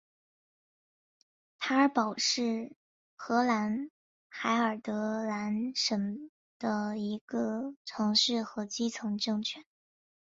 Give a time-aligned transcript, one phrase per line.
[1.59, 2.75] 埃尔堡是
[3.15, 3.91] 荷兰
[4.29, 9.63] 海尔德兰省的一个城市和基层政权。